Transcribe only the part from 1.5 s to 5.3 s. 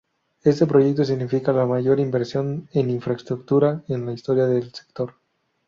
la mayor inversión en infraestructura en la historia del sector.